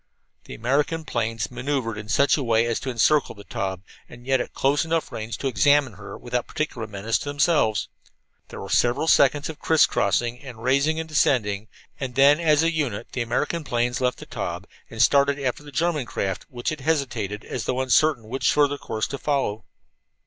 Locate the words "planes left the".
13.63-14.25